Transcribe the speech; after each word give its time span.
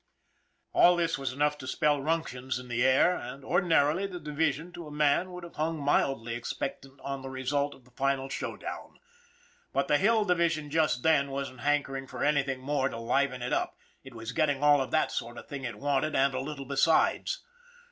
All 0.73 0.95
this 0.95 1.19
was 1.19 1.31
enough 1.31 1.59
to 1.59 1.67
spell 1.67 2.01
ructions 2.01 2.57
in 2.57 2.69
the 2.69 2.83
air, 2.83 3.15
and, 3.15 3.45
ordinarily, 3.45 4.07
the 4.07 4.19
division 4.19 4.71
to 4.71 4.87
a 4.87 4.91
man 4.91 5.31
would 5.31 5.43
have 5.43 5.57
hung 5.57 5.79
mildly 5.79 6.33
expectant 6.33 6.99
on 7.03 7.21
the 7.21 7.29
result 7.29 7.75
of 7.75 7.85
the 7.85 7.91
final 7.91 8.27
showdown. 8.27 8.97
But 9.71 9.87
the 9.87 9.99
Hill 9.99 10.25
Division 10.25 10.71
just 10.71 11.03
then 11.03 11.29
wasn't 11.29 11.59
hankering 11.61 12.07
for 12.07 12.23
anything 12.23 12.61
more 12.61 12.89
to 12.89 12.97
liven 12.97 13.43
it 13.43 13.53
up 13.53 13.77
it 14.03 14.15
was 14.15 14.31
getting 14.31 14.63
all 14.63 14.81
of 14.81 14.89
that 14.89 15.11
sort 15.11 15.37
of 15.37 15.47
thing 15.47 15.65
it 15.65 15.77
wanted 15.77 16.15
and 16.15 16.33
a 16.33 16.39
little 16.41 16.65
besides. 16.65 17.45